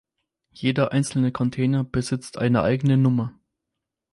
[0.51, 3.39] Jeder einzelne Container besitzt eine eigene Nummer.